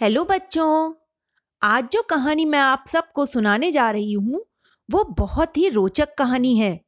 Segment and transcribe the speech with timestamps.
[0.00, 0.94] Hello बच्चों,
[1.62, 4.44] आज जो कहानी मैं आप सबको सुनाने जा रही हूँ,
[4.90, 6.80] वो बहुत ही रोचक कहानी है।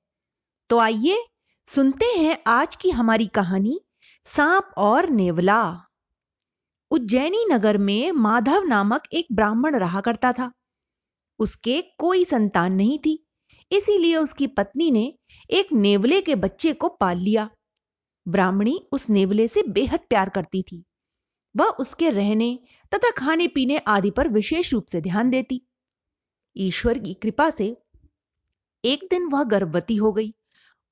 [0.71, 1.25] तो आइए
[1.67, 3.81] सुनते हैं आज की हमारी कहानी,
[4.25, 5.81] सांप और नेवला।
[6.91, 10.53] उज्जैनी नगर में माधव नामक एक ब्राह्मण रहा करता था।
[11.39, 13.27] उसके कोई संतान नहीं थी,
[13.73, 15.19] इसीलिए उसकी पत्नी ने
[15.51, 17.51] एक नेवले के बच्चे को पाल लिया।
[18.29, 20.85] ब्राह्मणी उस नेवले से बेहद प्यार करती थी।
[21.55, 22.59] वह उसके रहने
[22.93, 25.61] तथा खाने पीने आदि पर विशेष रूप से ध्यान देती।
[26.57, 27.77] ईश्वर की कृपा से
[28.85, 30.33] एक दिन वह गर्भवती हो गई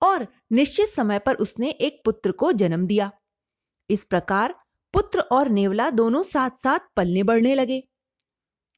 [0.03, 3.11] और निश्चित समय पर उसने एक पुत्र को जन्म दिया।
[3.91, 4.55] इस प्रकार
[4.95, 7.83] पुत्र और नेवला दोनों साथ साथ पलने बढ़ने लगे।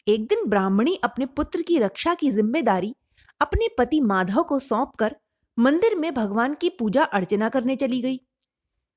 [0.07, 2.95] एक दिन ब्राह्मणी अपने पुत्र की रक्षा की ज़िम्मेदारी
[3.41, 5.17] अपने पति माधव को सौंपकर
[5.59, 8.21] मंदिर में भगवान की पूजा अर्चना करने चली गई।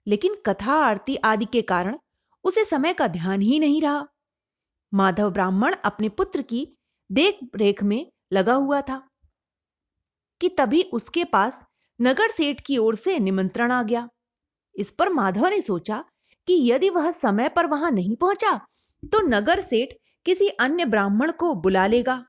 [0.08, 1.98] लेकिन कथा आरती आदि के कारण
[2.46, 4.06] उसे समय का ध्यान ही नहीं रहा।
[4.94, 6.68] माधव ब्राह्मण अपने पुत्र की
[7.10, 9.02] देख रेख में लगा हुआ था
[10.42, 11.62] कि तभी उसके पास
[12.00, 14.08] नगर सेठ की ओर से निमंत्रण आ गया।
[14.76, 16.04] इस पर माधव ने सोचा
[16.48, 18.60] कि यदि वह समय पर वहाँ नहीं पहुँचा
[19.04, 19.94] तो नगर सेठ
[20.26, 22.24] किसी अन्य ब्राह्मण को बुला लेगा।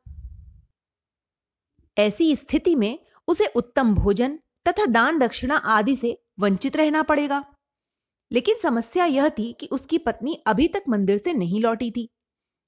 [1.96, 7.42] ऐसी स्थिति में उसे उत्तम भोजन तथा दान दक्षिणा आदि से वंचित रहना पड़ेगा।
[8.32, 12.10] लेकिन समस्या यह थी कि उसकी पत्नी अभी तक मंदिर से नहीं लौटी थी।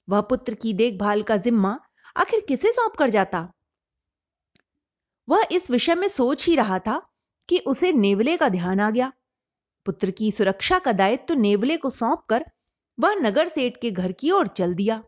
[0.08, 1.80] वह पुत्र की देखभाल का जिम्मा
[2.16, 3.52] आखिर किसे सौंप कर जाता?
[5.28, 7.08] वह इस विषय में सोच ही रहा था
[7.48, 9.12] कि उसे नेवले का ध्यान आ गया।
[9.86, 12.44] पुत्र की सुरक्षा का दायित्व तो नेवले को सौंप कर
[13.00, 15.04] वह नगर सेठ के घर की ओर चल दिया।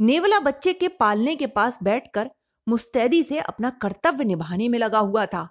[0.00, 2.30] नेवला बच्चे के पालने के पास बैठकर
[2.68, 5.48] मुस्तैदी से अपना कर्तव्य निभाने में लगा हुआ था।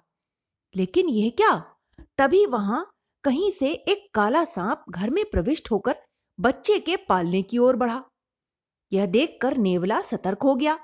[0.76, 1.76] लेकिन यह क्या?
[2.18, 2.95] तभी वहाँ
[3.26, 5.96] कहीं से एक काला सांप घर में प्रविष्ट होकर
[6.40, 8.04] बच्चे के पालने की ओर बढ़ा।
[8.92, 10.78] यह देखकर नेवला सतर्क हो गया।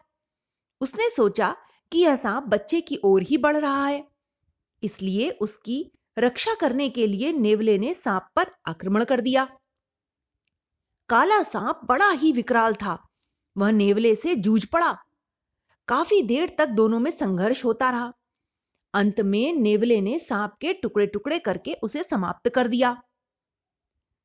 [0.80, 1.56] उसने सोचा
[1.92, 4.08] कि यह सांप बच्चे की ओर ही बढ़ रहा है।
[4.82, 9.44] इसलिए उसकी रक्षा करने के लिए नेवले ने सांप पर आक्रमण कर दिया।
[11.08, 13.08] काला सांप बड़ा ही विकराल था।
[13.56, 14.98] वह नेवले से जूझ पड़ा।
[15.88, 18.12] काफ़ी देर तक दोनों में संघर्ष होता रहा।
[18.94, 22.96] अंत में नेवले ने सांप के टुकड़े टुकड़े करके उसे समाप्त कर दिया।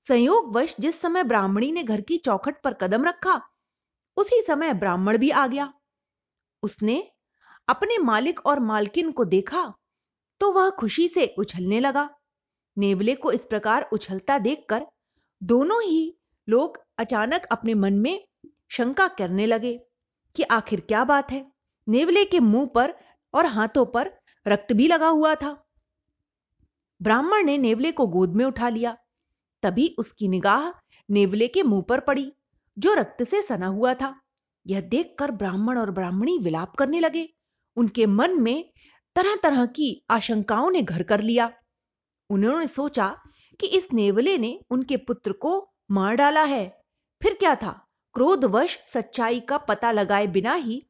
[0.08, 3.42] संयोगवश जिस समय ब्राह्मणी ने घर की चौखट पर कदम रखा,
[4.18, 5.74] उसी समय ब्राह्मण भी आ गया।
[6.64, 7.02] उसने
[7.68, 9.64] अपने मालिक और मालकिन को देखा
[10.42, 12.10] तो वह खुशी से उछलने लगा।
[12.78, 14.86] नेवले को इस प्रकार उछलता देखकर
[15.42, 16.14] दोनों ही
[16.48, 18.28] लोग अचानक अपने मन में
[18.72, 19.78] शंका करने लगे
[20.36, 21.46] कि आखिर क्या बात है?
[21.88, 22.94] नेवले के मुँह पर
[23.34, 24.12] और हाथों पर
[24.48, 25.68] रक्त भी लगा हुआ था।
[27.02, 28.98] ब्राह्मण ने नेवले को गोद में उठा लिया।
[29.64, 30.72] तभी उसकी निगाह
[31.10, 32.34] नेवले के मुँह पर पड़ी,
[32.80, 34.22] जो रक्त से सना हुआ था।
[34.68, 37.30] यह देखकर ब्राह्मण और ब्राह्मणी विलाप करने लगे।
[37.76, 38.74] उनके मन में
[39.16, 41.54] तरह तरह की आशंकाओं ने घर कर लिया।
[42.30, 43.20] उन्होंने सोचा
[43.60, 46.84] कि इस नेवले ने उनके पुत्र को मार डाला है।
[47.24, 47.88] फिर क्या था?
[48.14, 50.82] क्रोधवश सच्चाई का पता लगाए बिना ही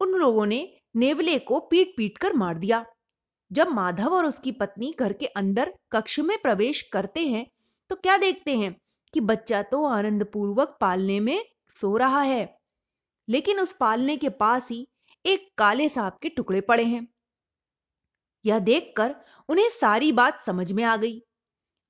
[0.00, 2.86] उन लोगों ने नेवले को पीट पीट कर मार दिया।
[3.50, 7.46] जब माधव और उसकी पत्नी घर के अंदर कक्ष में प्रवेश करते हैं
[7.90, 8.74] तो क्या देखते हैं
[9.14, 11.44] कि बच्चा तो आनंद पूर्वक पालने में
[11.76, 12.58] सो रहा है।
[13.28, 14.86] लेकिन उस पालने के पास ही
[15.24, 17.06] एक काले सांप के टुकड़े पड़े हैं।
[18.44, 19.14] यह देखकर
[19.48, 21.20] उन्हें सारी बात समझ में आ गई।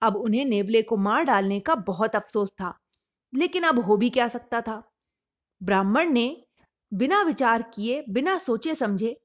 [0.02, 2.72] अब उन्हें नेवले को मार डालने का बहुत अफसोस था,
[3.32, 4.82] लेकिन अब हो भी क्या सकता था।
[5.60, 6.44] ब्राह्मण ने
[6.92, 9.16] बिना विचार किए, बिना सोचे समझे,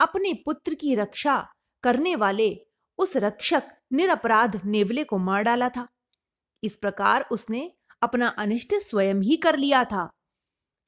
[0.00, 1.36] अपने पुत्र की रक्षा
[1.84, 2.66] करने वाले
[2.98, 3.62] उस रक्षक
[3.92, 5.88] निरपराध नेवले को मार डाला था।
[6.64, 7.72] इस प्रकार उसने
[8.02, 10.10] अपना अनिष्ट स्वयं ही कर लिया था।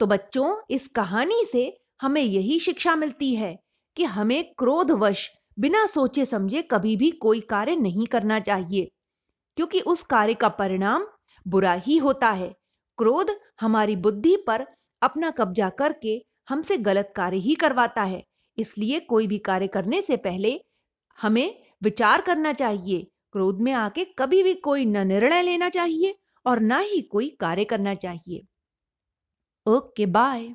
[0.00, 3.58] तो बच्चों, इस कहानी से हमें यही शिक्षा मिलती है
[3.96, 8.90] कि हमें क्रोधवश, बिना सोचे समझे कभी भी कोई कार्य नहीं करना चाहिए।
[9.56, 11.06] क्योंकि उस कार्य का परिणाम
[11.48, 12.56] बुरा ही होता है।
[12.98, 13.30] क्रोध
[13.60, 14.66] हमारी बुद्धि पर
[15.02, 18.26] अपना कब्जा करके हमसे गलत कार्य ही करवाता है।
[18.58, 20.65] इसलिए कोई भी कार्य करने से पहले
[21.18, 26.14] हमें विचार करना चाहिए। क्रोध में आके कभी भी कोई न निर्णय लेना चाहिए
[26.46, 28.46] और ना ही कोई कार्य करना चाहिए।
[29.66, 30.54] Okay, bye.